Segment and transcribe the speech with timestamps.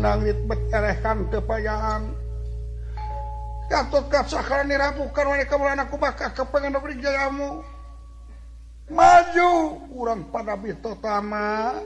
[0.00, 0.82] nangitkan
[1.28, 2.02] kepayahan
[4.66, 5.30] dirapukan
[5.78, 7.62] anakku maka kepengen jamu
[8.90, 9.78] maju!
[9.94, 11.78] Kurang pada bitotama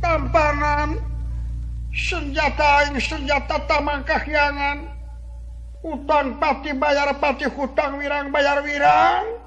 [0.00, 0.96] tampanan
[1.92, 4.95] senjata yang senjata tamang kahyangan.
[5.86, 9.38] hutan pati bayar pati hutang wirang bayar wirang.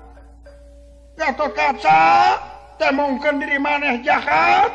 [1.20, 2.40] Gato kaca
[2.80, 4.72] temongkan diri maneh jahat.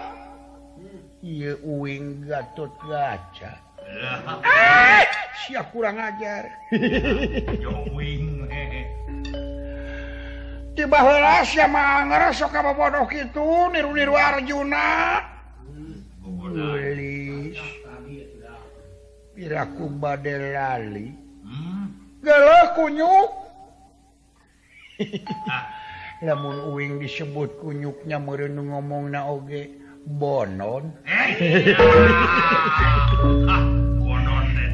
[1.25, 3.65] Iya uing gatot kaca.
[4.45, 5.09] Ah,
[5.41, 6.53] siap kurang ajar.
[10.77, 15.25] Tiba helas ya mangger sok apa bodoh gitu niru-niru Arjuna.
[16.29, 17.57] Ulis.
[19.33, 21.24] Piraku badai lali.
[22.75, 23.31] kunyuk.
[26.27, 29.69] Namun uing disebut kunyuknya merenung ngomong na oge
[30.07, 30.93] bonon.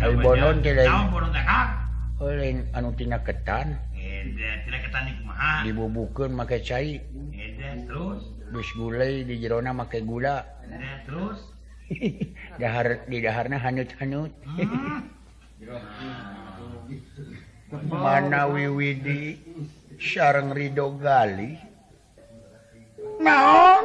[0.00, 0.56] Bonon
[2.76, 3.78] anutina ketan.
[5.64, 7.00] Dibubukan make cair
[8.50, 10.42] dus gulai di Jerona make gula.
[11.06, 11.38] Terus?
[12.60, 14.30] Dahar di daharnya hanut-hanut.
[17.70, 19.38] mana Wiwidi
[19.96, 21.54] sareng Ridho Gali.
[23.20, 23.84] Naon?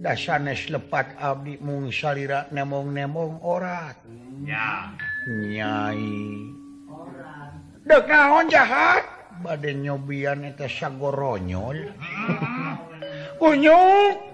[0.00, 4.00] Dasanes lepat Abdi mung salira nemong-nemong orat.
[4.40, 4.96] Ya.
[5.28, 6.16] nyai.
[7.84, 9.04] Dek naon jahat?
[9.44, 11.92] Badai nyobian itu sagoronyol.
[13.40, 14.30] Kunyuk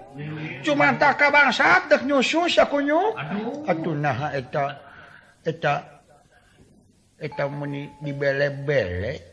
[0.65, 3.13] cuman tak kabangsat dek nyusus ya kunyuk
[3.69, 4.81] atuh nah eta
[5.45, 5.96] eta
[7.49, 9.25] meni dibelek-belek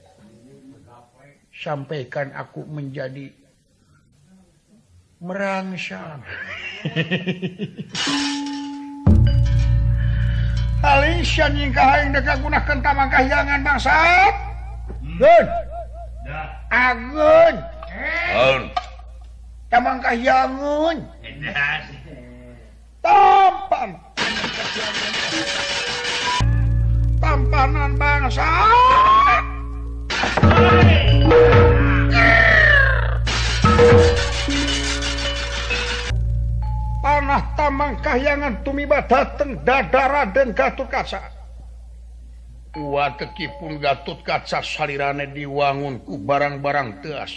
[1.53, 3.28] sampaikan aku menjadi
[5.21, 6.25] merangsang.
[12.44, 14.34] Gunakan tamak kahyangan bangsat
[15.00, 15.47] hmm.
[16.69, 17.55] Agun.
[17.89, 18.61] Eh.
[19.73, 21.81] Tamak kahyangun eh,
[23.00, 23.91] Tampan.
[27.34, 29.43] Tampanan bangsat
[37.03, 41.27] panah tamang kahyangan tumiba dateng dadara dan Gatot Kaca.
[42.78, 47.34] Wa tekipun Gatot Kaca salirane diwangun ku barang-barang teas.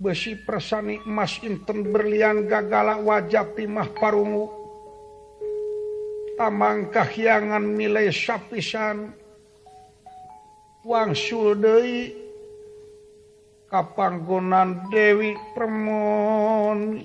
[0.00, 4.65] Besi persani emas inten berlian gagala wajah timah parungu.
[6.36, 9.16] Tamang kahyangan nilai sapisan.
[10.84, 12.12] Wangsul deui
[13.72, 17.02] kapanggonan Dewi Permoni.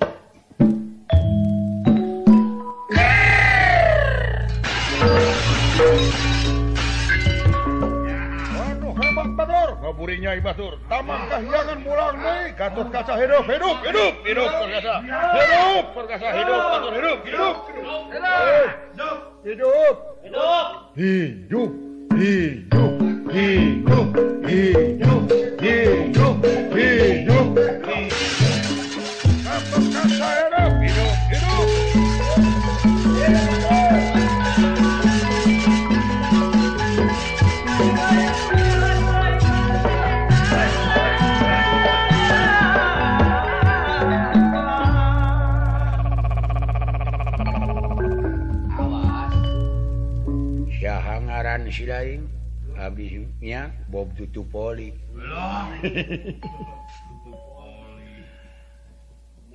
[9.91, 14.93] kaburinya Ibatur taman kahyangan mulang naik Gatot kaca hidup hidup hidup hidup perkasa
[15.35, 17.55] hidup perkasa hidup katut hidup hidup.
[17.71, 19.17] Hidup.
[19.43, 19.97] Hidup.
[20.21, 20.69] Hidup.
[20.95, 21.71] Hidup.
[22.15, 22.95] Hidup.
[23.33, 24.07] Hidup.
[24.47, 25.23] Hidup.
[25.59, 26.35] Hidup.
[26.71, 27.47] Hidup
[29.43, 30.80] katut kaca hidup.
[51.51, 52.31] ngaran si lain
[52.79, 54.95] habisnya Bob tutup poli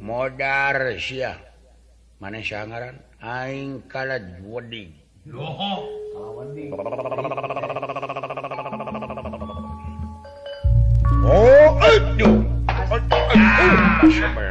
[0.05, 1.41] modar sia
[2.21, 4.93] mana siya ngaran aing kalad wedding
[11.27, 12.39] Oh, aduh.
[12.71, 14.46] Aduh, aduh.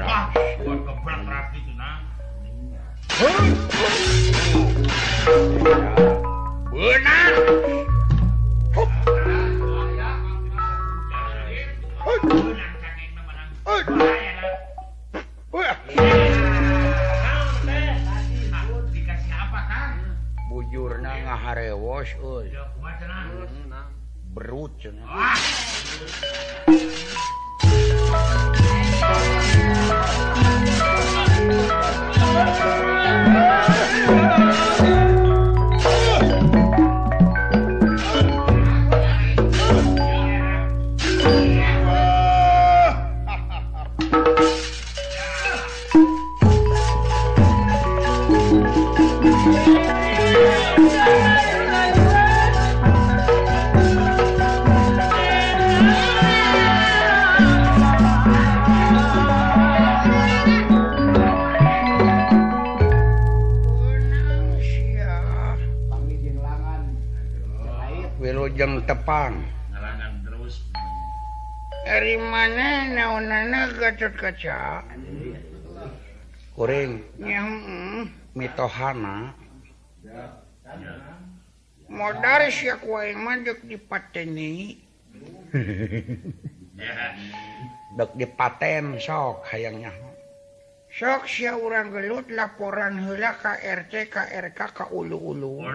[68.85, 69.41] tepang.
[70.25, 70.61] Terus.
[71.85, 74.81] Dari mana naonana gatot kaca
[76.55, 77.49] kuring yang
[78.31, 79.35] mitohana.
[81.85, 84.81] Modal siak wae madek dipateni
[87.97, 89.93] dek dipaten sok hayangnya.
[90.95, 95.59] sok soksya orang gelut laporan hela KRT KRK ka ulu-ulu.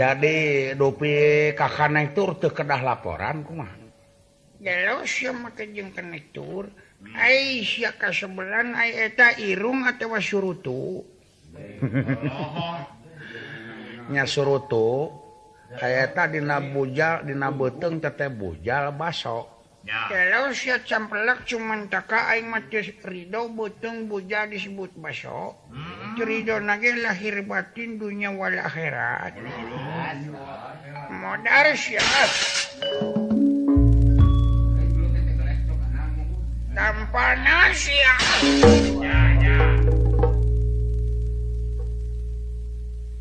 [0.00, 0.36] Jadi
[0.72, 3.72] dupi kakana itu terkedah laporan kumaha kumah
[4.64, 6.72] Jelosya make jeung kene tur.
[6.72, 7.20] Hmm.
[7.20, 11.04] Aisyah kasebelan ai eta irung atawa surutu.
[14.08, 15.12] Nya surutu
[15.84, 19.57] aya eta dina bujal dina beteng teteh bujal basok
[19.88, 22.36] kalau siap camplak cuman taka
[23.08, 25.56] Ridho butung buja disebut baso.
[26.20, 29.32] Ridho nage lahir batin dunya wala akhirat.
[31.08, 32.30] Modal siap
[36.78, 38.22] tampanan siap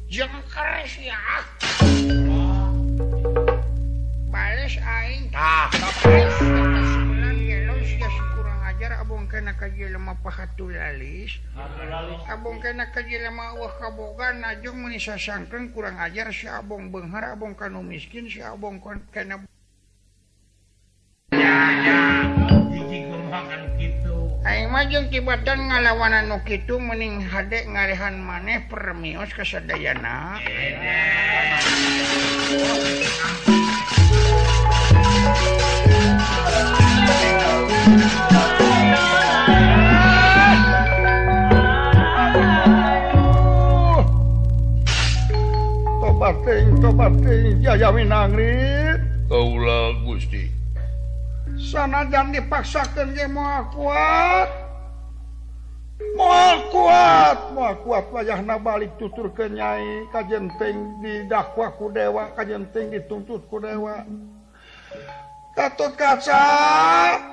[0.06, 1.37] jengker siap
[9.58, 11.42] kaji lemah pahatu lalis
[12.30, 17.58] Abong kena kaji lemah wah kabogan najung menisa sangkeng kurang ajar si abong benghar abong
[17.58, 19.42] kanu miskin si abong kon kena
[24.48, 30.40] Aing mah jeung tibatan ngalawan anu kitu mending hade ngarehan maneh permios kasadayana.
[30.40, 30.96] Ede.
[50.04, 50.52] Gusti.
[51.56, 53.16] Sanajan dipaksakan
[53.72, 54.50] kuat.
[56.20, 57.38] Mau kuat.
[57.56, 64.04] Mau kuat wajah nabalik tutur ke nyai kajenteng didakwa ku dewa kajenteng dituntut ku dewa.
[65.56, 66.44] Katut kaca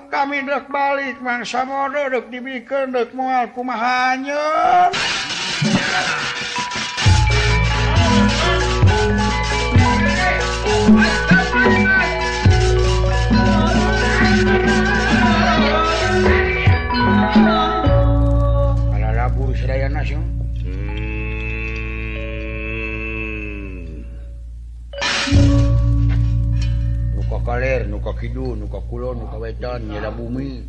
[0.06, 4.38] kami dek balik mangsa mode dek dibikin dek mual kumahanya
[27.44, 30.64] kaler nuka Kidul nuka Kulon nuka Wetan nyala bumi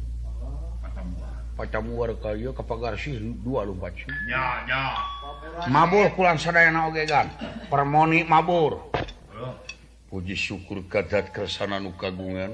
[1.56, 4.12] Pacamuar kaliyo kepagar sih dua lumpat sih.
[4.28, 4.92] Ya, ya.
[5.72, 7.32] Mabur kulan sadayana oge gan.
[7.72, 8.95] Permoni mabur.
[10.10, 12.54] puji syukur kadat kersana nu kagungan.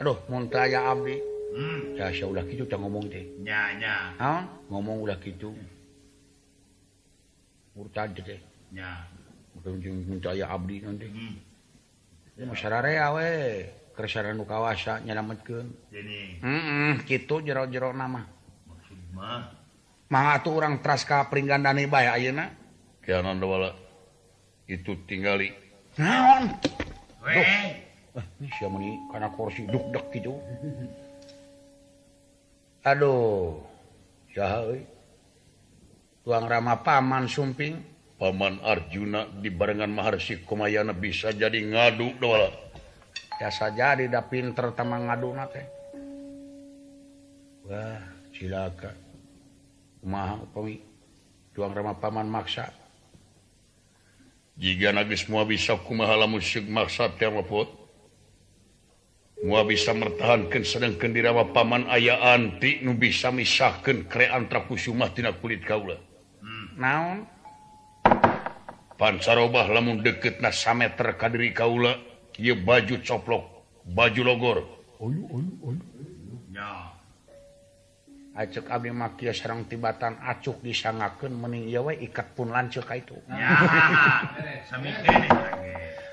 [0.00, 1.16] Aduh muntaya Abdi.
[1.54, 1.94] Hmm.
[1.94, 3.22] Dasya ulah gitu tak ngomong teh.
[3.46, 3.70] Ya
[4.18, 4.42] ha?
[4.66, 5.54] Ngomong ulah gitu
[7.78, 8.42] Murtad teh.
[8.74, 9.06] Nya
[9.54, 11.34] Mungkin muntaya Abdi nanti hmm.
[12.34, 13.30] Ya masyararea we.
[13.94, 16.42] Kersana nu kawasa nyelametkeun Jadi.
[16.42, 18.26] Mm -mm, Gitu jero-jero nama
[18.66, 19.54] Maksud mah.
[20.10, 22.50] Mah atuh urang teras ka peringgandane bae ayeuna?
[23.06, 23.70] Kianan dewala
[24.66, 25.63] itu tinggali.
[29.10, 30.38] karena kursi duduk gitu
[32.84, 33.64] Aduh
[34.36, 34.84] saha euy?
[36.20, 37.80] Tuang Rama Paman sumping.
[38.20, 42.64] Paman Arjuna dibarenngan Maharsi Kumayana bisa jadi ngadu dola
[43.34, 45.66] biasa jadi da pinter tamang ngadu teh.
[47.66, 48.96] Wah silakan
[50.04, 50.38] ma
[51.56, 52.83] tuang Rama Paman maksa.
[54.54, 57.66] jika nagis mua bisa kumahala musyrik maksa terlepot
[59.44, 65.34] mua bisa mertahankan sedangkan dirawa paman ayah anti nu bisa misahkan kre antra kusumah tina
[65.34, 66.66] kulit kaula hmm.
[66.78, 67.18] naon
[68.94, 71.98] pancarobah lamun deket na sameter kadiri kaula
[72.30, 73.44] kia baju coplok
[73.84, 74.58] baju logor
[75.02, 75.82] oyu, oyu, oyu.
[78.34, 83.14] Acuk Abi Makia Serang Tibatan acuh disangaken mening yewe ikat pun lanceuk ka itu.
[83.30, 83.46] Nya
[84.68, 85.14] sami teh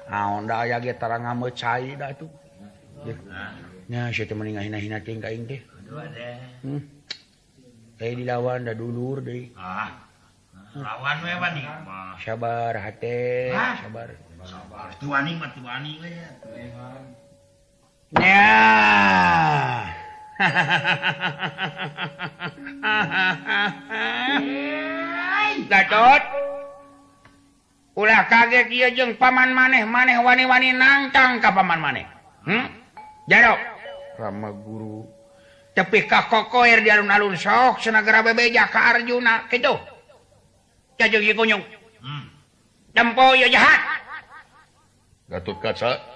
[0.05, 2.29] naon ah, da aya ge tara ngameucai da itu.
[3.89, 5.65] Nya sia teh mening hina-hina teh ka ing teh.
[5.89, 8.17] Saya hmm.
[8.21, 9.49] dilawan da dulur deui.
[9.57, 9.89] Ah.
[10.77, 11.65] Lawan we wani
[12.21, 13.49] sabar hati
[13.81, 14.13] sabar.
[14.45, 14.93] Sabar.
[15.01, 15.97] Tuani matuani
[18.13, 20.00] ya.
[25.71, 26.23] Gatot
[27.91, 32.05] ulah kaget dia jeng paman maneh maneh wani-wani nangtang ka paman maneh.
[32.47, 32.67] Hmm?
[33.29, 33.59] Jarok
[34.19, 35.05] Rama guru.
[35.71, 39.79] Tapi ka kokoir di alun-alun sok senagara bebeja ka Arjuna gitu
[41.01, 41.63] cacing ieu kunyung.
[42.01, 42.25] Hmm.
[42.93, 43.81] dempo ya jahat.
[45.31, 46.10] Gatot kaca.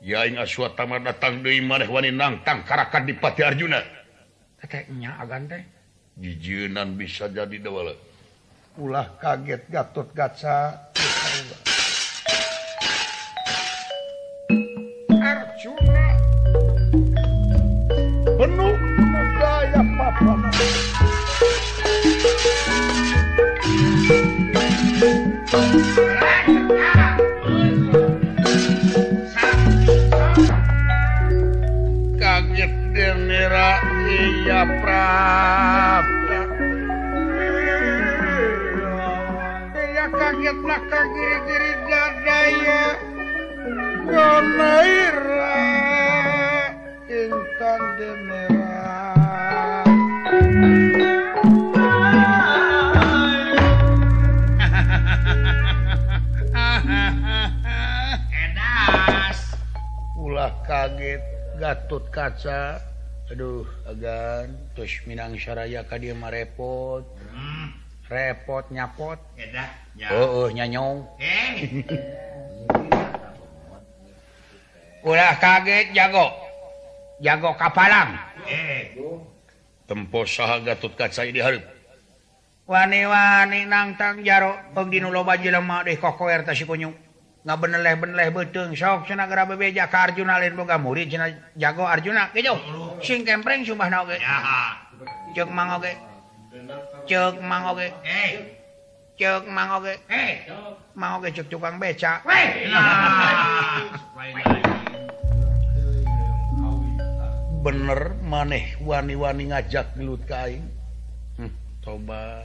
[0.00, 3.80] yaing aswa tamar datang deui manehwani nangtang karakan di Pati Arjuna.
[4.60, 5.62] Tetehnya agan teh
[6.20, 7.96] jijeunan bisa jadi dawala.
[8.80, 10.88] Ulah kaget Gatot Gaca.
[34.60, 36.04] prapra
[39.96, 41.72] ya kaget belakang kiri-kiri
[44.04, 45.64] Gonaira
[47.08, 49.00] Intan Demera
[58.28, 59.40] Edas
[60.20, 61.24] Ulah kaget
[61.56, 62.89] Gatot kaca
[63.30, 67.06] Aduh agan terus Minang Syaraya ka dia mah repot.
[67.30, 67.70] Hmm.
[68.10, 69.22] repot nyapot.
[69.38, 69.70] Edah
[70.10, 71.06] oh, oh, nyanyong.
[71.22, 71.86] Eh.
[75.06, 76.26] udah kaget jago.
[77.22, 78.18] Jago kapalang.
[78.50, 78.98] Eh.
[79.86, 81.62] tempo saha Gatut Kaca di hareup.
[82.66, 87.09] Wani wani nangtang jaro pengdinu loba jelema deh kokoer tasipunyung
[87.40, 91.88] nggak benerleh beneleh beteng sok cina gara bebeja ke Arjuna lain boga murid cina jago
[91.88, 92.60] Arjuna kejauh
[93.00, 94.20] sing kempreng sumpah na oge
[95.34, 95.92] cek mang oge.
[97.06, 97.88] Cek mang oge.
[98.02, 98.30] Eh.
[99.18, 99.94] Cek mang oge.
[100.10, 100.50] Eh.
[100.98, 102.22] Mang oge cek tukang beca.
[102.26, 102.66] Weh.
[107.60, 110.64] Bener maneh wani-wani ngajak gelut kain
[111.36, 111.52] hmm,
[111.84, 112.40] toba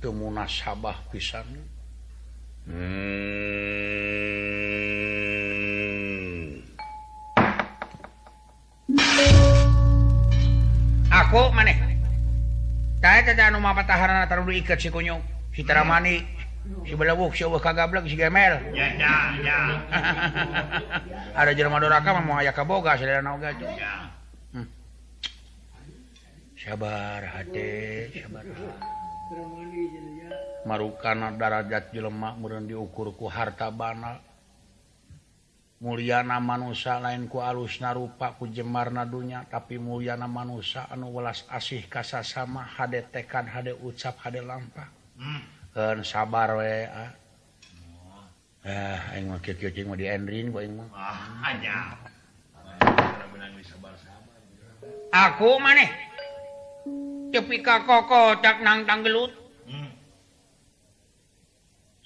[0.00, 1.44] temu nasabah pisan.
[2.70, 3.30] Hmm.
[11.10, 11.76] aku maneh
[13.50, 15.18] anu mataharana taruh ikat sikunyo
[15.50, 16.22] sitara mani
[16.86, 18.60] si belebuk si uwek kagablek si gemel.
[18.76, 19.58] Ya ya ya.
[21.40, 22.94] Ada jerma doraka mah mau aya kaboga
[24.54, 24.66] hmm.
[26.58, 27.70] sabar hati
[28.22, 28.44] sabar.
[30.66, 34.20] marukana darajat jelema meureun diukur ku harta bana
[35.80, 41.88] Mulyana manusia lain ku alusna rupa ku jemarna dunya tapi mulyana manusia anu welas asih
[41.88, 45.40] kasasama hade tekan hade ucap hade lampa hmm.
[45.72, 47.16] en sabar we ah.
[48.60, 50.84] Eh, aing mah kieu cing mah di endrin ku aing mah.
[50.92, 51.96] Ah, anyar.
[55.08, 55.88] Aku maneh.
[57.32, 59.32] Tepi ka koko cak nang tanggelut.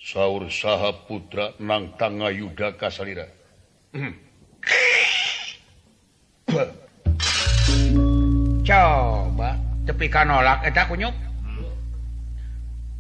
[0.04, 3.24] Saur saha putra nangtanga Yuda kasalira
[8.64, 9.56] coba
[9.88, 11.16] tepi kan nolak eta kunyuk.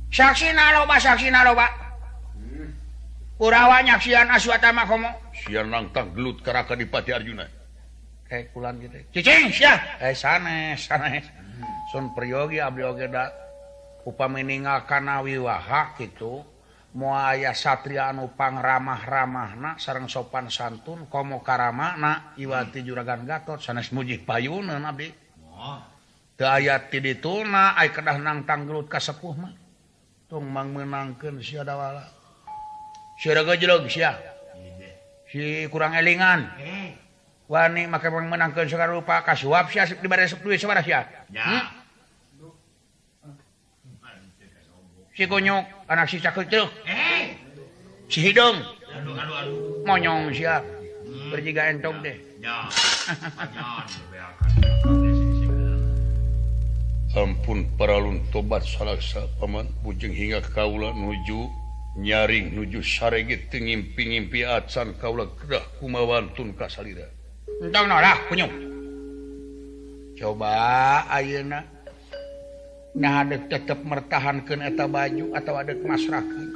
[0.08, 1.68] Saksi naloba saksi naloba
[3.36, 7.44] Kurawa nyaksian aswatama komo siar nangtang gelut karaka di Pati Arjuna.
[7.44, 7.52] Eh,
[8.24, 8.96] Kayak kulan gitu.
[9.12, 11.28] Cicing sia eh sanes sanes
[11.92, 13.28] sun priyogi abdi oge da
[14.08, 14.88] upami ninggal
[15.20, 16.53] wiwaha gitu.
[16.94, 22.86] muaya Satrianu pangramah-ramahna sarang sopan santun komo karamakna Iwati hmm.
[22.86, 25.10] juragan Gatot sanes mujik payuna Nabi.
[26.34, 29.54] Ayat dituna kedah nang tanggrut kasepuh mah.
[30.26, 32.04] Tung mang menangkan si ada wala
[33.20, 34.02] si ada gejlog si
[35.70, 36.50] kurang elingan.
[37.44, 40.96] Wani make menangkan sekarang rupa kasuap si asip di baris sepuluh sebarah si?
[45.14, 47.38] sigonyok anak si cakul eh.
[48.10, 48.58] si hidung
[48.90, 49.86] aduh, aduh, aduh.
[49.86, 50.62] monyong siap
[51.06, 52.18] hmm, berjiga entong deh.
[52.44, 52.68] Ya,
[57.14, 59.70] ampun paralun tobat salaksa paman.
[59.86, 61.46] Bujeng hingga kaula nuju
[61.94, 67.06] nyaring nuju saregit tengimpi-ngimpi acan kaula kedah kumawantun kasalira.
[67.62, 68.50] Entong nolah kunyuk
[70.18, 70.50] coba
[71.10, 71.73] ayeuna.
[72.94, 76.46] nya tetap mertahankan eta baju atau ada masyarakat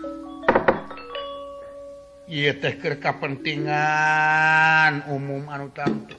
[2.31, 6.15] ia tehker kepentingan umum anu tamtu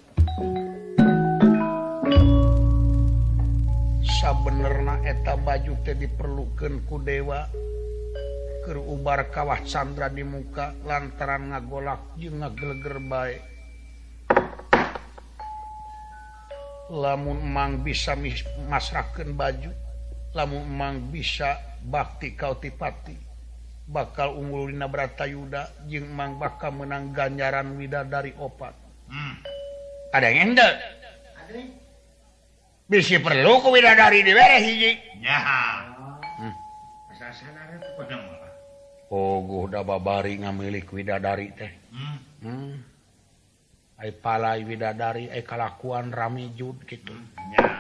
[4.20, 7.48] sabenerna eta baju teh diperlukan ku dewa
[8.68, 13.40] kerubar kawah Chandra di muka lantaran ngagolak jeung ngageleger baik
[16.92, 18.20] lamun emang bisa
[18.68, 19.72] masrakan baju
[20.34, 23.18] lamumang bisa bakti kautipati
[23.90, 28.74] bakal unggul Dina Bratayuda jeung Mang bakal menang ganjaran Wida dari opat
[29.10, 29.36] hmm.
[30.14, 30.72] ada yang endel
[32.86, 34.92] bisi perlu ke Wida dari di hiji
[35.26, 36.56] ya hmm.
[39.10, 41.74] Oh, udah babari ngamilik widadari teh.
[41.90, 42.18] Hmm.
[42.46, 42.74] Hmm.
[43.98, 47.10] Ay palai widadari, ay kalakuan rame jud gitu.
[47.10, 47.54] Hmm.
[47.58, 47.79] Ya.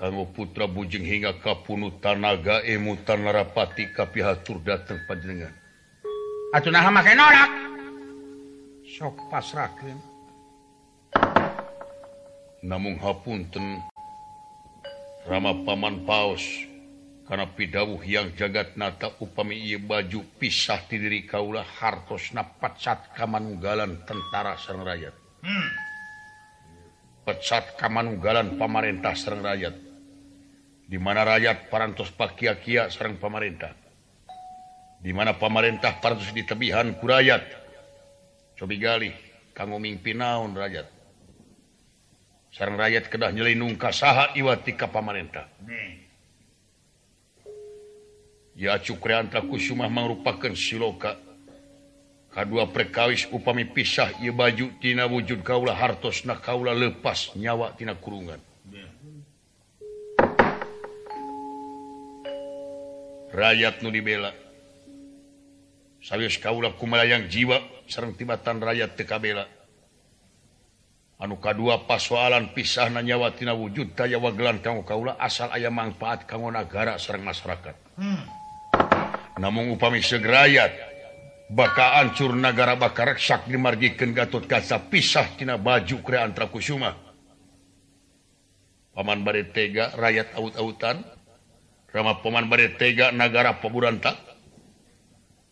[0.00, 5.52] kamu putra Bujeng hingga kapunu Tanaga emu Tanarapati kapihatur datang panjenengan.
[6.56, 7.52] Atuh nah make norak
[8.88, 10.00] sok pasrahkeun
[12.64, 13.78] namung hapunten
[15.28, 16.42] Rama paman paus
[17.28, 23.12] karena pidawuh yang jagat nata upami ieu baju pisah ti diri kaulah hartos napat sat
[23.14, 25.14] kamanunggalan tentara sang rakyat.
[25.44, 25.79] Hmm.
[27.30, 29.78] pecat Kamanunggalan pamarentah Serang rakyat.
[30.90, 33.70] Di mana rakyat parantos pakia-kia Serang pemerintah?
[34.98, 37.62] Di mana pemerintah parantos di tebihan kurayat
[38.58, 39.10] cobi gali
[39.54, 40.90] kanggo mimpi naon rakyat?
[42.50, 45.46] Serang rakyat kedah nyelinung kasaha iwati ka pamarentah
[48.58, 51.16] Ya cukreanta kusumah mangrupakeun siloka.
[52.30, 57.98] kedua perkawis upami pisah ia baju tina wujud kaulah hartos na kaulah lepas nyawa tina
[57.98, 58.38] kurungan
[63.30, 64.34] rakyat nu dibela
[66.00, 69.44] Sayus kaulah kumalayang jiwa serrang tibatan rakyat teka bela.
[71.20, 76.24] Anu kadua pasalan pisah na nyawa tina wujud kaya wagelan kamu kaulah asal ayam manfaat
[76.24, 78.22] kamu negara serrang masyarakat hmm.
[79.36, 80.72] namun upami segerayat
[81.50, 87.10] bakaan Curnagara bakarreksak dimargikan Gatot Kaca pisah pisahtina baju Kreantra Kusuma
[88.90, 91.06] Paman bare tega rakyat aut-autan.
[91.94, 94.18] Rama Paman bare tega negara peburanta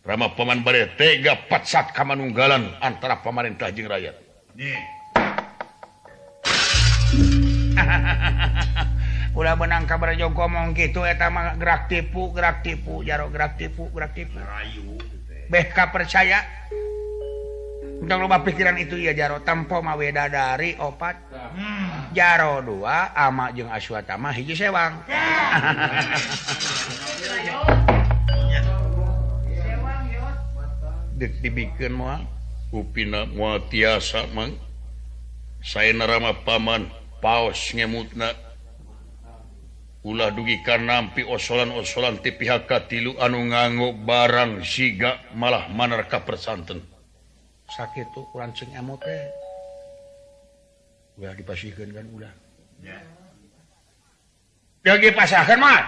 [0.02, 4.14] Rama Paman bare tega patsat kamanunggalan antara pemerintah jeung rakyat.
[9.38, 13.86] Udah menang kabar Joko ngomong gitu eta mah gerak tipu gerak tipu jaro gerak tipu
[13.94, 14.34] gerak tipu.
[15.48, 16.44] BK percaya
[17.98, 19.42] Untuk lupa pikiran itu ya jaro.
[19.42, 21.18] Tempo maweda dari opat.
[21.34, 22.14] Hmm.
[22.14, 25.02] jaro dua ama jeung aswatama hiji sewang.
[31.18, 32.22] Dek dibikin mua
[32.70, 34.54] upina mua tiasa mang.
[35.58, 36.86] Saya nerama paman
[37.18, 38.47] Paus ngemutna.
[40.06, 46.78] Ulah dugi karenampi osolan-osolan ti pihak katilu anu nganggo barang siga malah manarka persanten.
[47.66, 49.26] Sakit tuh lancing emot teh
[51.18, 52.30] udah dipasihkan kan ulah.
[54.86, 55.82] Jadi pasahkan mah.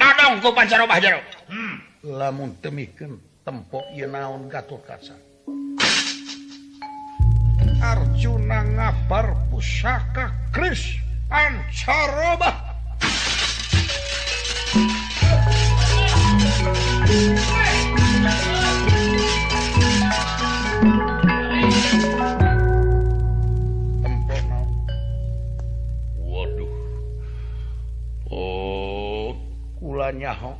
[0.00, 2.08] Nadong ku pancara bah hmm.
[2.16, 5.12] lamun temikeun tempo ieu naon gatot kaca.
[7.82, 10.96] Arjuna ngapar pusaka Kris
[11.28, 12.71] Pancarobah
[17.12, 17.36] Waduh.
[28.32, 29.36] Oh.
[29.84, 30.56] Ulanyaho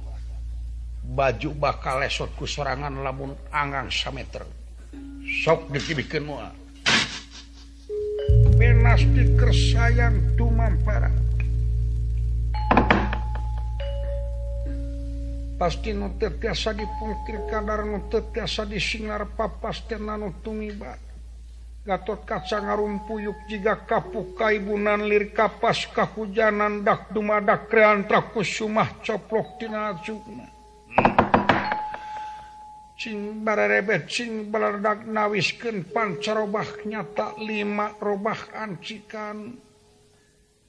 [1.09, 4.45] baju bakal lesotku serangan lamun angang sameter.
[5.25, 6.53] Sok dibikin mua
[8.61, 11.32] penas dikersayang tumampara.
[15.63, 20.99] pasti nutet tiasa dipungkir kadar nutet tiasa disingar papas tenanu tumibat
[21.83, 30.47] Gatot kaca ngarumpuyuk jika kapukaibunan lir kapas kahujanan dak dumadak kreantra sumah coplok tina acukna.
[32.95, 39.51] Cing bararebe cing balardak nawiskeun pancarobah nyata lima robah ancikan.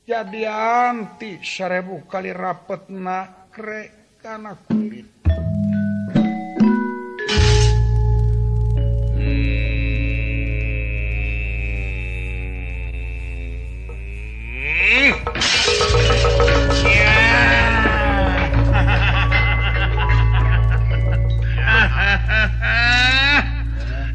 [0.10, 5.04] Jadi anti sarebu kali rapet nakre karena kulit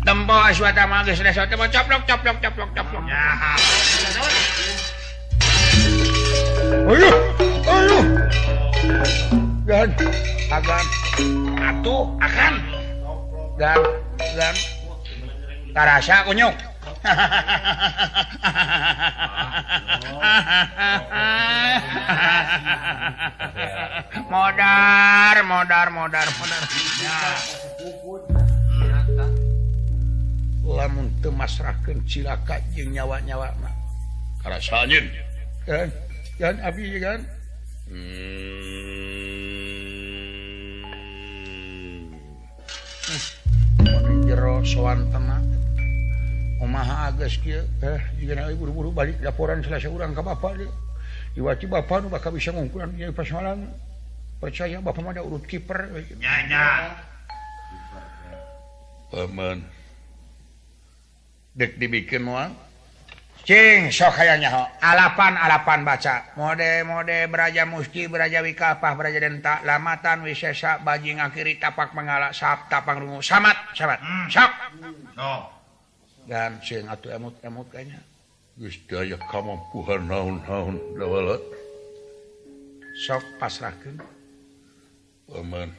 [0.08, 3.04] Tempo aswata magis resa tempo coplok coplok coplok coplok.
[6.88, 7.12] Aduh,
[7.68, 9.44] aduh.
[9.68, 9.92] dan
[10.48, 10.84] akan
[11.60, 12.54] atuh akan
[13.60, 13.76] dan
[14.32, 14.56] dan
[15.76, 16.56] tarasa kunyuk
[24.32, 26.24] modar modar modar.
[26.40, 26.62] Modar
[30.64, 33.76] lamun teu masrahkeun cilaka jeung nyawa-nyawa mah
[34.40, 35.12] karasa anjeun.
[35.68, 35.92] Kan
[36.40, 37.20] kan abi kan
[37.92, 38.27] hmm.
[44.66, 45.40] sowan tengah
[46.58, 50.70] Omaha Agus eh, buru-buru balik laporan selesai orang ke Bapak dia.
[51.38, 53.70] Diwati Bapak nu bakal bisa ngungkulan jadi persoalan
[54.42, 55.86] percaya Bapak ada urut kiper.
[56.18, 56.98] Nyanya
[59.08, 59.62] Paman
[61.58, 62.54] dek dibikin wang
[63.48, 66.36] Cing so kayaknya alapan-alapan baca.
[66.36, 72.68] Mode mode beraja musti beraja wikapah beraja denta, lamatan wisesa baji ngakiri, tapak mengala, sap
[72.68, 73.24] tapang rungu.
[73.24, 74.04] Samat samat.
[74.04, 74.28] Hmm.
[74.28, 74.52] Sok.
[75.16, 75.48] no.
[76.28, 78.04] dan cing, atuh emut emut kayaknya.
[78.60, 81.40] Gusti daya kamampuhan naon-naon dawalat.
[83.00, 83.96] Sok pasrahkeun.
[85.32, 85.72] Aman.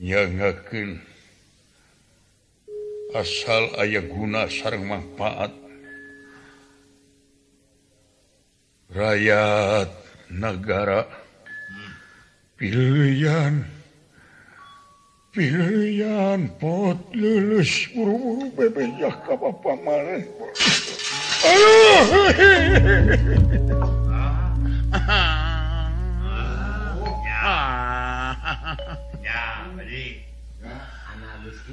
[0.00, 1.09] Nyangakeun.
[3.14, 5.50] asal aya guna sarang manfaat.
[8.90, 9.88] Rakyat
[10.34, 11.06] negara.
[12.58, 13.62] Pilihan.
[15.30, 17.86] Pilihan pot lulus.
[17.94, 20.18] Buru-buru bebejak ke bapak mana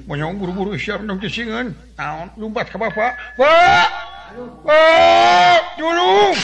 [0.06, 3.88] menyong buru-buru siap nang disingan naon lumpat ke bapak pak
[4.62, 6.38] pak julung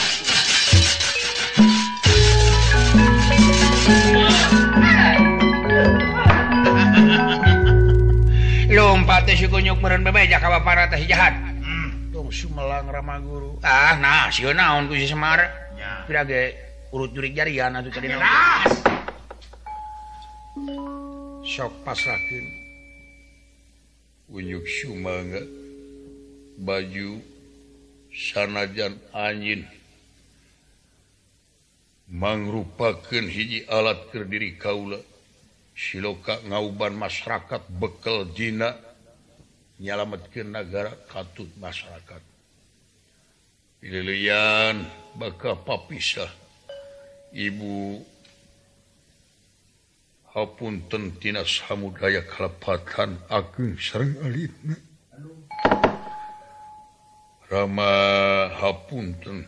[8.74, 11.36] lompat teh si kunyuk meureun bebeja ka bapak teh jahat
[12.14, 13.58] tong sumelang rama guru.
[13.62, 15.42] Ah nah sieun naon ku si semar
[15.78, 16.42] ya tidak ge
[16.94, 18.10] urut jurik jarian atuh tadi
[21.42, 22.63] sok pasrahkeun
[24.28, 25.42] unyuk Sumanga
[26.58, 27.20] baju
[28.14, 29.66] sanajan anjin.
[32.14, 35.00] Mangrupakeun hiji alat keur diri Kaula.
[35.74, 38.78] Siloka ngauban masyarakat bekel dina
[39.82, 42.22] nyalametkeun negara katut masyarakat.
[43.82, 44.86] Lilian
[45.18, 46.30] bakal papisah.
[47.34, 47.98] Ibu
[50.34, 50.82] hapun
[51.22, 54.74] tina samudaya kalepatan ageng sareng alitna
[57.46, 57.94] Rama
[58.50, 59.46] hapunten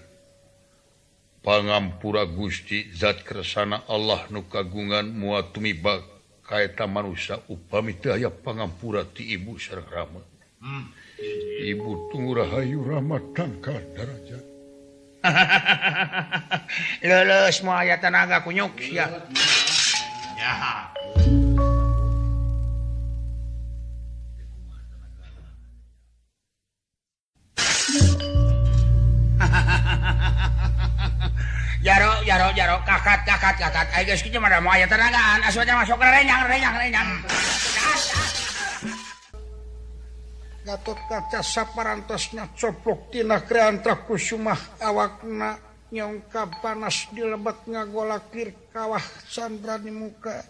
[1.43, 6.07] pangampura Gusti zat kersana Allah nu kagungan muatumi tumiba
[6.47, 10.23] kaeta manusia upami teu aya pangampura ti ibu sareng Rama
[10.63, 10.85] hmm.
[11.67, 14.45] Ibu tunggu rahayu Rama tangkar darajat
[17.09, 19.11] Lulus mau ayat tenaga kunyuk ya.
[20.55, 20.87] ah.
[31.87, 33.87] jaro jaro jaro kakat kakat kakat.
[33.95, 35.43] Ayo guys kita mana mau ayat tenagaan.
[35.43, 37.09] Aswanya masuk ke renyang renyang renyang.
[40.67, 45.76] Gatot kaca saparantosnya coplok tina kreantra kusumah awakna.
[45.91, 50.43] nyongka panas di lebat ngagolakir kawah Sandra di muka.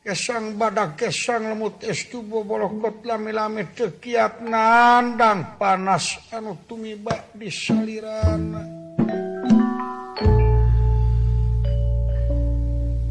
[0.00, 8.56] Kesang badak kesang lemut es tubuh bolokot lami-lami tekiat nandang panas anu tumiba di saliran.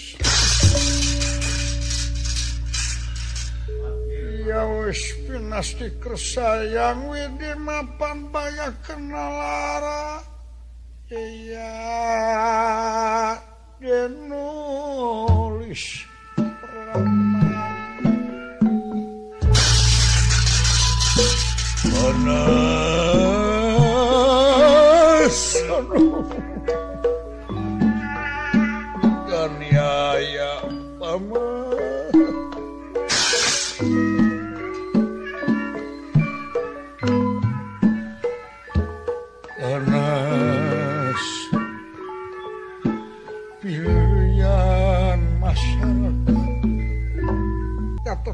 [4.49, 10.25] Ya wis pinasti kersayang Widi mapan banyak kenalara.
[11.09, 11.73] iya
[13.81, 14.65] denulis
[21.89, 23.08] panas.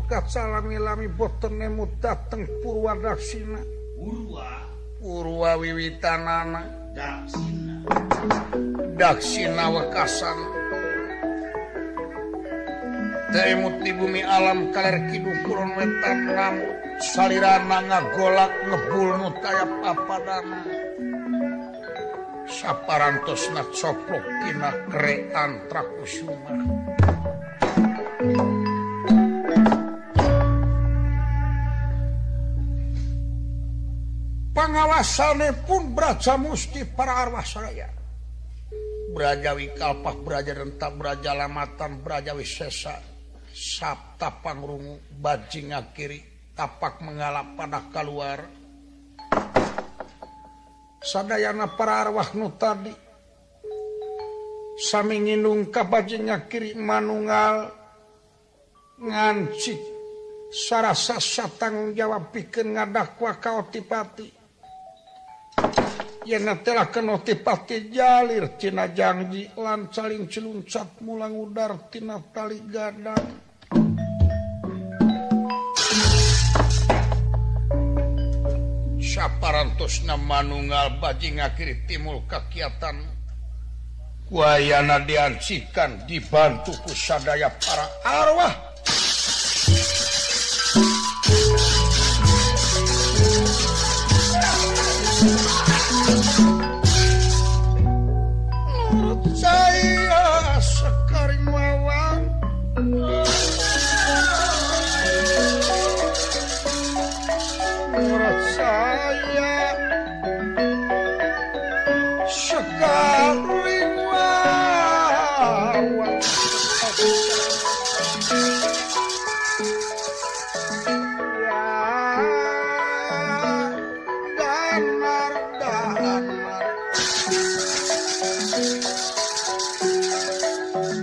[0.04, 3.56] melekat salami-lami botenmu dateng Purwadaksina
[5.00, 5.56] Purwa.
[5.56, 6.92] Wiwitanana
[8.96, 9.64] Daksina.
[9.72, 10.38] Wekasan.
[13.32, 16.68] Temut di bumi alam kaler kidung kurun wetan namu
[17.00, 20.60] salirana ngagolak ngebulmu tayap apadana
[22.44, 26.52] Saparantosna coplok tina krean trakusuma
[34.74, 37.87] pengawasane pun beraja musti para arwah saya
[39.14, 42.98] brajawi kalpah beraja rentak beraja lamatan berajawi sesa
[43.54, 48.50] sabta pangrungu bajing kiri tapak mengalap pada keluar
[51.06, 52.90] sadayana para arwah nu tadi
[54.90, 57.70] sami nginung ka bajing kiri manungal
[58.98, 59.78] ngancik
[60.50, 64.42] sarasa satang jawab pikir ngadakwa kaotipati
[67.02, 73.44] notipati Jalir Cina janji lan saling celuncap mulang udar Tina tali gadang.
[79.04, 83.04] Saparantosna manungal baji ngakiri timul kakiatan.
[84.32, 88.73] Wayana diancikan dibantu kusadaya para arwah.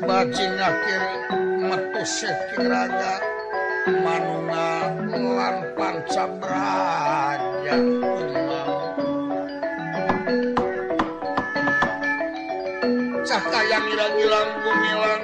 [0.07, 1.03] bajing akhir
[1.59, 3.19] metu Sekiraga
[3.91, 7.75] Manunga lan pancabraja
[13.31, 15.23] cah kaya ngira-ngilang gumilang.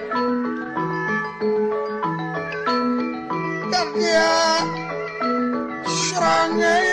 [3.68, 4.32] Kakya
[5.86, 6.87] serangai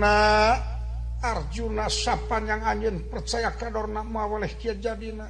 [0.00, 0.56] Arjuna
[1.20, 5.28] Arjuna sapanjang anjun percaya kadorna mawaleh kia jadina.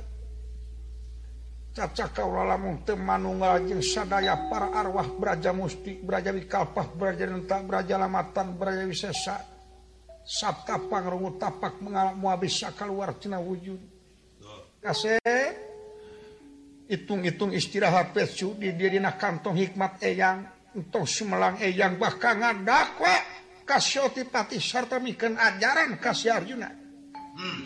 [1.75, 7.59] Caca kaula lamun teu manunggal jeung sadaya para arwah braja musti braja wikalpah braja renta
[7.67, 9.43] braja lamatan braja wisesa.
[10.23, 13.83] Sabta pangrungu tapak mengalak muhabis keluar tina wujud.
[14.79, 15.19] Kasep
[16.87, 20.47] hitung-hitung istirahat pesu di dina kantong hikmat eyang
[20.79, 23.41] untuk sumelang eyang bahkan ngadakwa.
[23.71, 26.67] kasyotipati sarta miken ajaran kasih Arjuna
[27.39, 27.63] hmm.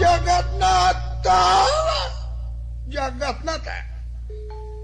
[0.00, 1.44] jagat nata
[2.88, 3.76] jagat nata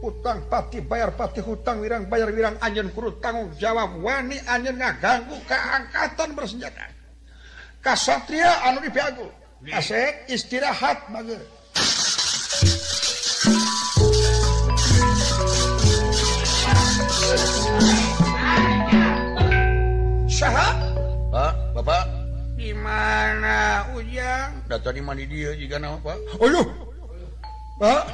[0.05, 4.01] utang pati bayar pati hutang wirang bayar wirang anjen kurut tanggung jawab.
[4.01, 6.89] Wani anjen ngaganggu keangkatan bersenjata.
[7.85, 9.29] Kasatria anu dipiagu.
[9.69, 11.45] Asek istirahat mager
[21.81, 22.13] Bapak
[22.61, 24.69] di mana ujang?
[24.69, 26.69] Data di mana dia juga nama Pak Aduh oh,
[27.81, 28.05] Pak!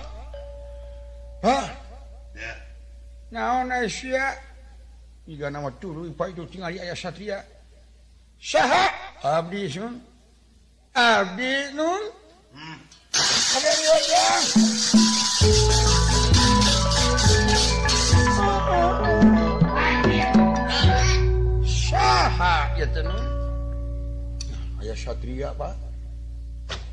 [1.42, 1.66] Pak!
[2.38, 2.54] Ya.
[3.34, 4.38] naon Asia
[5.26, 7.42] juga nama tulu Pak itu tinggal di ayah satria.
[8.38, 8.86] Saha?
[9.26, 9.98] Abdi sun.
[10.94, 12.02] Abdi nun.
[12.54, 12.78] Hmm.
[13.50, 14.46] ada di ujang.
[25.06, 25.78] Satria Pak.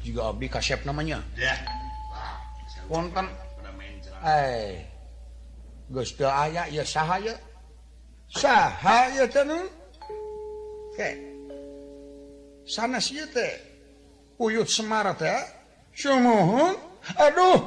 [0.05, 1.17] Juga Abdi Kasep namanya.
[1.33, 1.57] Ya.
[2.91, 3.27] wonten
[4.27, 4.83] eh
[5.87, 7.35] geus teu aya ya saha ya
[8.27, 9.43] saha ya teh
[10.95, 11.13] teh
[12.67, 13.53] sanes teh.
[14.39, 15.41] Uyut semar teh.
[15.93, 16.73] Sumuhun
[17.15, 17.59] aduh.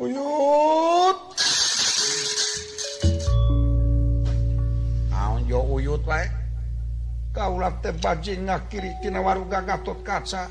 [0.00, 1.18] Uyut.
[5.12, 6.39] Naon jo uyut wae?
[7.30, 10.50] kaulah tebajing ngakiritina waruga Gatot kaca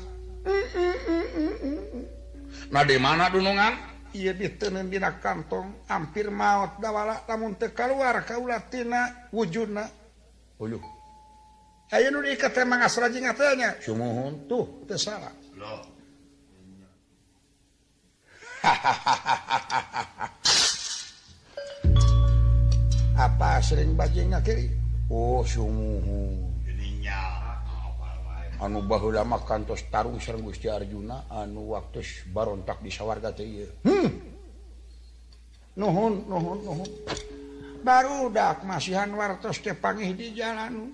[2.70, 3.74] Nah di mana dunungan
[4.14, 10.00] ia ditenen dina kantong hampir maut dawala namun teka keluar kaulatina wujudna
[10.60, 10.84] Uyuh.
[11.88, 13.80] Ayo nu diikat emang asraji ngatanya.
[13.80, 15.32] Sumuhun tuh, itu salah.
[23.24, 24.68] Apa sering bajing ngakiri?
[25.08, 26.49] Oh, sumuhun.
[28.60, 34.08] anu Bahlama kantos Tarung Ser Gusti Arjuna anu waktu barontak di sawwarga hmm.
[35.80, 36.90] nuhun, nuhun, nuhun.
[37.80, 40.92] barudak masihan wartos tepangih di jalan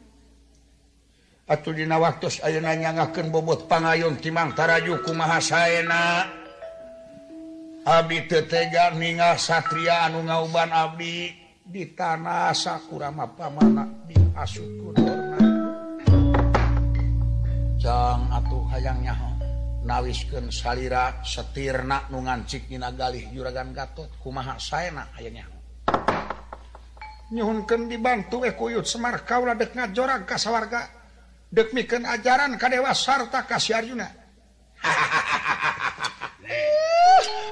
[1.50, 6.33] atdina waktu ayo nanya ngaken bobot pangayun timangtaraju kumahasaena
[7.87, 11.31] Abi tetega ninga Satria anu ngauban Abdi
[11.62, 14.87] di tanah Sakura mapamana di asut
[17.87, 19.14] jang atuh hayangnya
[19.87, 25.46] nawiskeun salira setirna nu ngancik dina galih juragan Gatot kumaha sayaak ayanya
[27.31, 30.83] nyuhunkeun dibantu we kuyut Semar kaulah dek ngajorang kasawarga
[31.55, 34.11] mikeun ajaran ka dewa sarta kasyaruna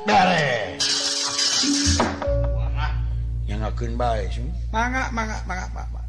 [0.02, 0.86] beres
[3.46, 4.34] yang ngakuin baik
[4.74, 6.02] mangga mangga mangga mangga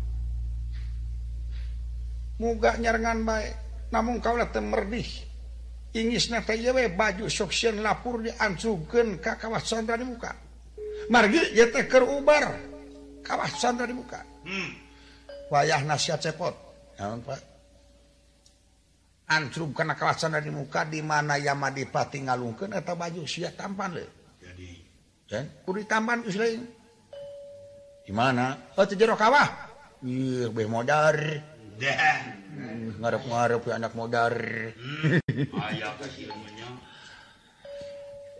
[2.41, 3.64] muga nyarengan baik
[3.95, 5.07] namun kaulah temerdih.
[5.95, 10.35] Ingis baju soksian lapur diansuken ke kawah Sandra di muka
[11.07, 12.51] margi ya teh kerubar
[13.23, 14.71] kawah Sandra di muka hmm.
[15.47, 16.51] wayah nasihat cepot.
[16.99, 17.39] Namun pak?
[19.25, 24.05] Antrum karena kawasan di muka di mana Yama Dipati ngalungkeun eta baju siap tampan le
[24.43, 24.69] jadi.
[25.25, 26.37] Dan kudu tampan geus
[28.05, 28.75] di mana?
[28.75, 29.47] Oh teh jero kawah?
[30.03, 31.15] Ieu beh modar.
[32.95, 34.33] Ngarep-ngarep anak modar.
[34.75, 35.19] Hmm,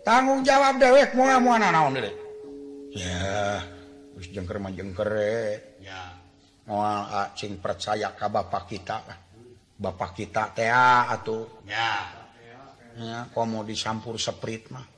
[0.00, 2.00] tanggung jawab dewek mau mau naon
[2.96, 3.60] ya
[4.16, 5.10] terus jengker jengker
[5.84, 6.16] ya.
[6.64, 9.04] Mau acing percaya ke bapak kita
[9.76, 12.08] bapak kita teh atau ya.
[12.96, 14.88] Ya kok mau disampur seprit mah?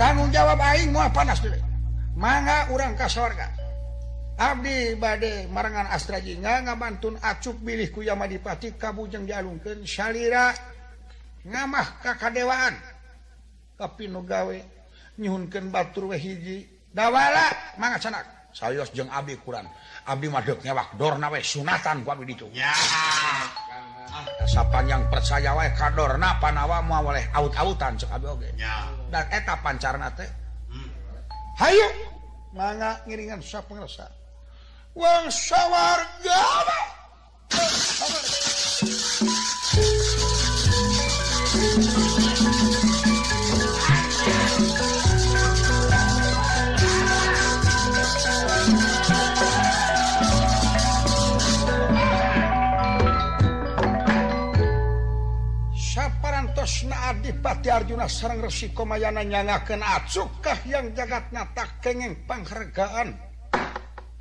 [0.00, 1.60] Tanggung jawab aing mau panas dulu
[2.16, 3.59] mangga urang ka sorga
[4.40, 10.56] Abdi badde marangan astrajinga ngabantun acuk bilihku Yamadipati kabujeng dialungkeun salira.
[11.44, 12.72] Ngamah kakadewaan.
[13.76, 14.56] Tapi nugawe
[15.20, 18.24] nyihunken batur wehiji dawala dawala mangacanak
[18.56, 19.68] sayos jeng Abi Quran.
[20.08, 22.46] Abdi madeg nyawak dorna we sunatan gua itu ditu.
[22.56, 22.72] Ya.
[24.48, 28.50] Sapanjang percaya wae kadorna panawa moal oleh out-autan cek abi oge.
[28.56, 28.88] Ya.
[29.12, 30.26] Dan eta pancarna teh.
[30.72, 30.88] Hmm.
[31.60, 31.88] hayo
[32.56, 34.19] mangga ngiringan sa pengrasa.
[34.94, 36.42] Wangsa warga
[56.86, 63.29] na Adipati Arjuna Serang Resiko Mayana nyangaken acukah yang jagat nyata kengeng panghargaan.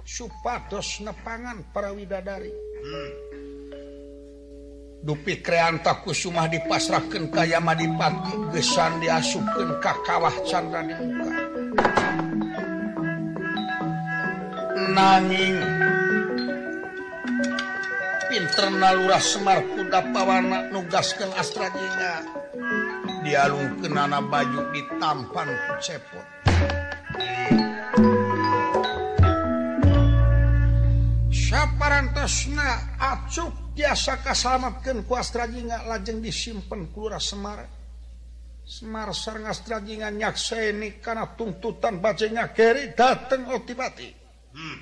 [0.10, 2.50] supados nepangan para widadari.
[2.50, 3.12] Hmm.
[5.00, 11.32] dupi kreantaku Sumah dipasrahkan kaya Madipati gesan diasukan ka kawah Chandra di muka
[14.92, 15.56] nanging
[18.28, 22.28] pinter nalurah Semar kuda pawana nugaskan astrajina
[23.24, 25.48] dialung kenana baju ditampan
[25.80, 26.28] cepot.
[31.50, 37.66] saparantasna acuk biasa kasalamatkan kuastrajinga lajeng disimpen kelurah Semar
[38.70, 44.14] Semar sarngastrajinga nyakseni karena tuntutan bacanya keri dateng otipati.
[44.54, 44.80] Hmm.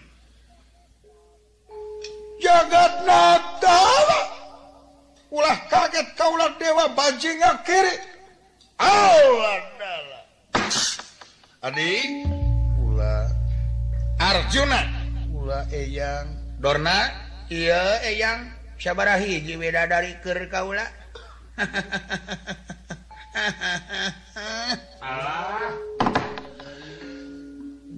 [2.43, 3.79] jagat nata
[5.31, 7.95] ulah kaget kaulah dewa bajinga kiri
[8.75, 9.77] Allah
[11.67, 12.27] adik.
[12.85, 13.27] Ulah.
[14.21, 14.81] Arjuna.
[15.33, 16.36] Ulah eyang.
[16.57, 17.13] Dorna
[17.53, 18.49] iya eyang.
[18.77, 20.85] Sabarahi jiweda dari ker kaula.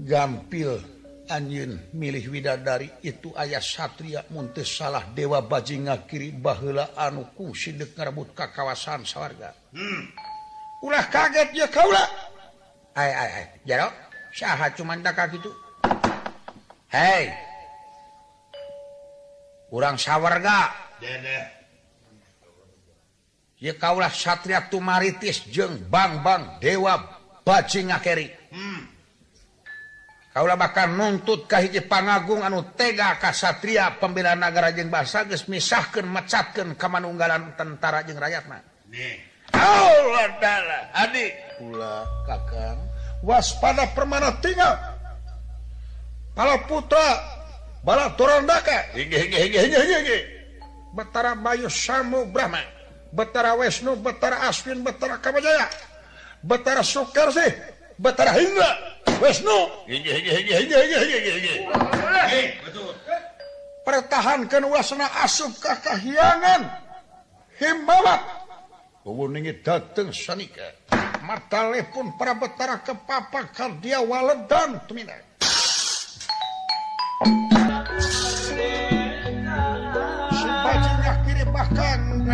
[0.08, 0.72] Gampil
[1.32, 8.34] anjun milih widadari itu ayah Satria Muntes salah Dewa bajinga kiri bahla anuku Sidek ngerebut
[8.34, 10.04] ke kawasan sawwarga hmm.
[10.84, 12.04] ulah kaget ya kaula.
[12.98, 13.46] Ay, ay, ay.
[13.68, 13.94] Jarok,
[14.34, 15.52] syahat cuman tak gitu
[16.90, 17.49] Hei
[19.70, 20.74] kurang sawwarga
[23.60, 26.96] ya kaulah Satria Tumaritis jeng Bangbang Dewa
[27.44, 28.28] bajinga ngakeri.
[28.50, 28.82] Hmm.
[30.34, 36.74] kaulah bakal nuntut kahiji pangagung anu tega Satria pembela negara jeng bahasa geus misahkeun mecatkeun
[36.80, 38.64] kamanunggalan tentara jeng rakyatna.
[39.50, 41.96] Allah dalah adik kula
[42.26, 42.80] kakang.
[43.20, 44.80] Waspada permana tinggal
[46.40, 47.20] kalau putra
[47.84, 48.92] bala turun daka
[50.90, 52.62] Betara Bayu Samu Brahma.
[53.14, 55.70] Betara Wisnu Betara Aswin Betara Kamajaya
[56.46, 57.54] Betara Sukarsih
[57.98, 58.70] Betara Hingga
[59.22, 59.86] Wisnu.
[63.86, 66.70] Pertahankan wasana asup kekahiangan
[67.58, 68.22] Himbawat
[69.10, 70.70] Wuningit dateng sanika.
[71.26, 75.29] Matale pun para betara kepapak kardia waledan Tuminak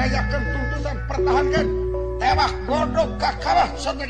[0.06, 1.66] ngayakan tuntutan pertahankan
[2.22, 4.06] tewak godok kakawah santai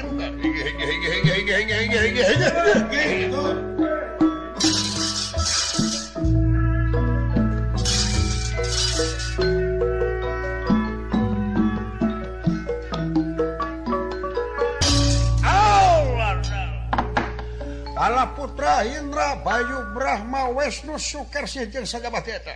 [18.06, 22.53] Bala Putra Indra Bayu Brahma Wisnu Sukersi jeung sajabat eta.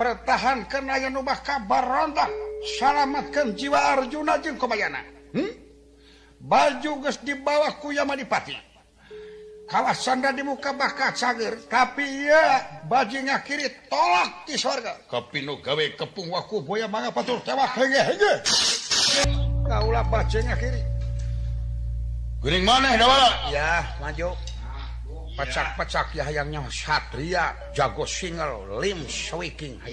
[0.00, 2.32] Pertahankeun aya nu bah kabar rontak.
[2.80, 5.04] Salamatkeun jiwa Arjuna jeung Kobayana.
[5.36, 5.52] Hmm?
[6.40, 8.56] Baju geus dibawa ku Yamadipati.
[9.68, 14.96] Kalasanda di muka bakat sager, tapi ya bajinya kiri tolak di sorga.
[15.12, 18.32] Kepinu gawe kepung waku boya mangga patur tewak hege hege.
[19.68, 20.91] Kaulah bajinya kiri.
[22.42, 24.34] Guring mana ya maju.
[25.38, 27.54] Pacak-pacak ya hayangnya Satria.
[27.70, 29.78] Jago single Lim Swiking.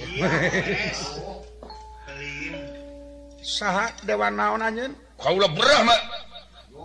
[3.45, 4.97] Saha dewa naon anjeun?
[5.21, 5.93] Kaula Brahma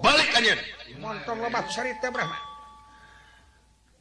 [0.05, 0.61] balik anjeun.
[1.01, 2.37] Montong lobat sarita Brahma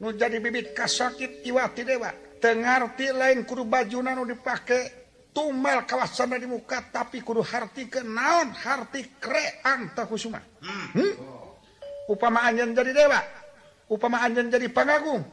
[0.04, 2.12] nu jadi bibit kasakit iwati dewa
[2.42, 4.92] tengarti lain kudu bajuna nu dipake
[5.32, 8.52] tumal kawasan di muka tapi kudu harti ke naon?
[8.52, 10.86] Harti krean tak kusuma hmm?
[10.92, 11.43] hmm?
[12.08, 13.20] upama Anjen jadi dewa
[13.88, 15.24] upama Anjen jadi pangagum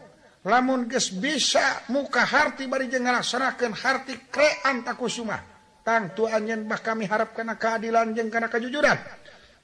[0.41, 5.37] lamun ges bisa muka hati bari jeng ngalaksanakeun harti krean takusuma
[5.85, 8.97] tangtu anjen bah kami harap karena keadilan jeng karena kejujuran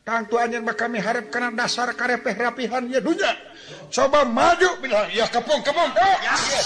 [0.05, 3.33] tangtu anjen bah kami harap karena dasar karepeh rapihan ya dunya
[3.89, 6.17] coba maju bilang ya kepung kepung oh.
[6.21, 6.61] ya, ya.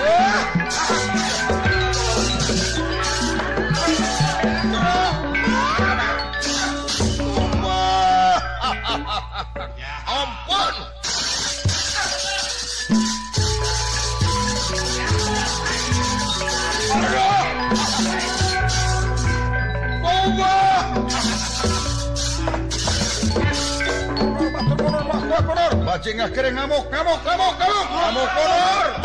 [0.00, 0.99] Yeah.
[25.46, 25.86] color.
[25.86, 27.90] Va, chingas, creen, vamos, vamos, vamos, vamos.
[27.90, 29.00] Vamos, color.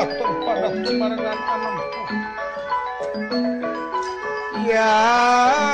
[0.00, 1.76] atur pada kemarengan anak
[4.64, 5.68] ya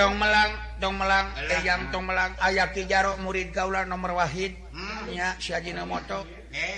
[0.00, 1.28] dong melang dong melang
[1.60, 2.32] yang tong melang.
[2.40, 5.36] Ayat ti Jarok murid Gaula nomor Wahidnya hmm.
[5.36, 6.24] si Haji Namoto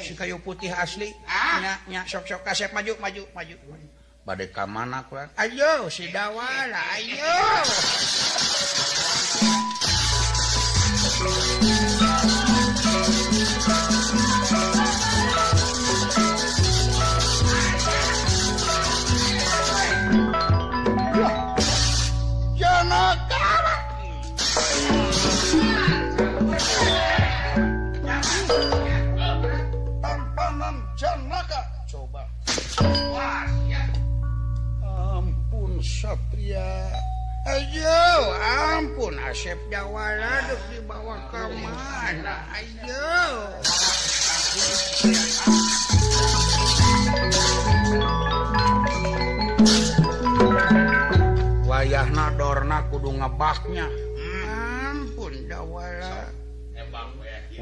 [0.03, 2.05] si kayu putih aslinya ah.
[2.05, 3.57] sok-sok kasep maju maju maju.
[4.23, 7.39] Badai ka mana kurang ayo si dawala ayo.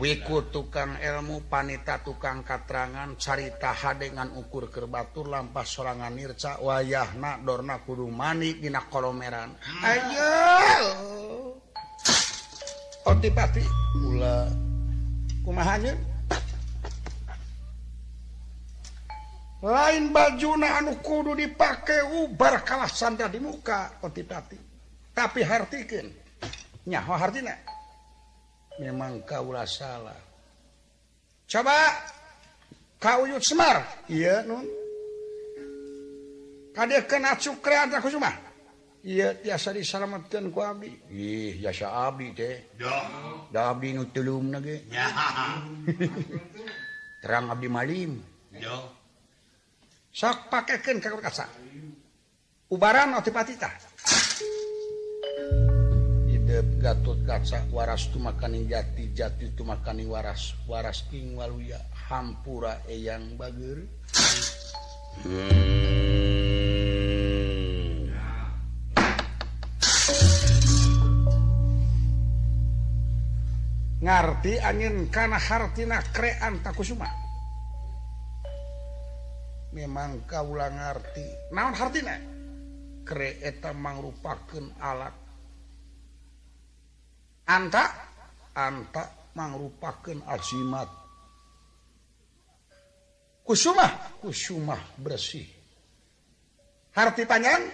[0.00, 7.84] wiku tukang ilmu panita tukang katerangan carita hadengan ukur kerbatur lampa sorangan nirca wayahna dorna
[7.84, 9.52] kudu mani dina kolomeran
[9.84, 10.32] ayo!
[13.04, 13.60] Oh, Otipati
[14.00, 14.48] gula
[15.44, 15.92] kumahanya
[19.60, 24.00] lain baju na anu kudu dipakai ubar kalah sandra di muka.
[24.00, 24.56] Oh, Otipati
[25.12, 26.08] tapi hartikan
[26.88, 27.52] nyaho oh, hartina.
[28.80, 30.16] memang kaulah salah.
[31.44, 31.76] Coba
[32.96, 34.08] kau yuk Semar.
[34.08, 34.64] Iya nun.
[36.72, 38.30] Kadek kena cukre antara kusuma
[39.00, 42.76] iya biasa diselamatkan ku abdi ih jasa abdi teh.
[43.52, 45.08] Da abdi nu tulum nage ya.
[47.22, 48.12] terang abdi malim.
[50.10, 51.46] Sok pakaikan kakak kasa
[52.70, 53.70] ubaran otipatita
[56.80, 60.56] Gatot kaca waras tumakaning jati jati tumakaning waras.
[60.64, 61.76] Waras ing waluya
[62.08, 63.84] hampura eyang bager
[74.00, 77.04] ngarti angin kana hartina krean takusuma
[79.76, 81.52] memang kaulah ngarti.
[81.52, 82.16] Naon hartina?
[83.04, 85.19] Kreeta mangrupakeun alat
[87.50, 87.84] Anta?
[88.54, 90.86] Anta mangrupakeun azimat.
[93.42, 95.42] Kusumah Kusumah bersih.
[96.94, 97.66] Harti panjang?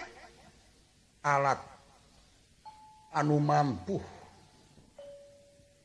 [1.20, 1.60] Alat
[3.12, 3.98] anu mampu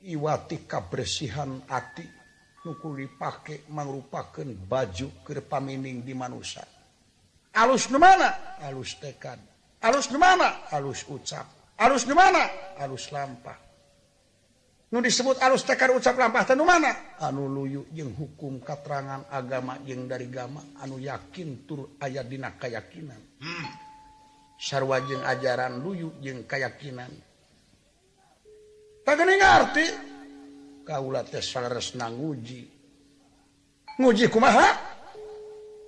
[0.02, 2.06] Iwati kabersihan ati
[2.66, 6.66] nuku dipake mangrupakeun baju keur pamining di manusia
[7.54, 8.58] alus nu mana?
[8.66, 9.38] Alus tekad
[9.82, 10.66] alus nu mana?
[10.74, 11.46] Alus ucap.
[11.78, 12.50] Alus nu mana?
[12.82, 13.70] Alus lampah
[14.92, 17.16] Nu disebut alus tekar ucap lampah tenu mana?
[17.24, 23.39] Anu luyu jeung hukum katerangan agama jeung dari gama anu yakin tur ayat dina kayakakinan
[23.39, 23.68] hmm.
[24.60, 27.08] sarwa jeung ajaran luyu jeung kayakakinan
[29.08, 29.86] arti?
[30.82, 31.42] Kaula teh
[31.96, 32.62] na nguji.
[34.00, 34.68] Nguji kumaha?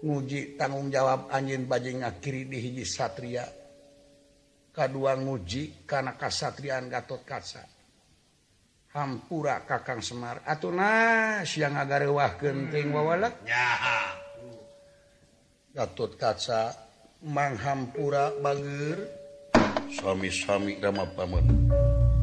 [0.04, 3.48] Nguji tanggung jawab anjin bajing ngakiri di hiji satria.
[4.74, 7.73] Kadua nguji karena kasatriaan Gatot Kaca.
[8.94, 10.46] hampura Kakang Semar.
[10.46, 13.34] Atuna nah siang agar wah genting wawalagatut
[16.16, 16.78] kaca
[17.26, 19.22] manghampura Bager.
[19.94, 21.70] Sami-sami Rama paman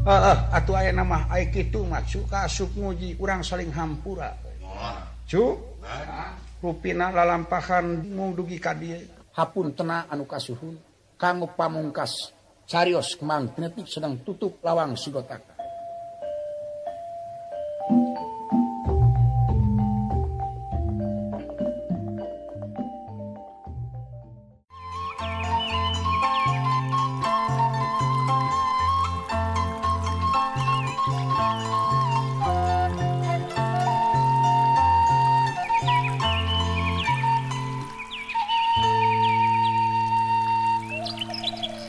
[0.02, 4.34] ah, ah, atau aya nama itu suka nguji urang saling hampura.
[6.60, 8.74] Ruina lalampahan mudugi ka
[9.38, 10.74] hapun tena anu kasuhun.
[11.14, 12.32] Kanggo pamungkas
[12.70, 13.50] Carios kemang
[13.86, 15.49] sedang tutup lawang sigotak